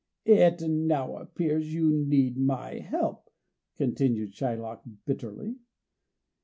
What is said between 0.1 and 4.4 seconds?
"It now appears you need my help," continued